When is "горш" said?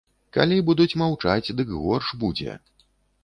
1.83-2.07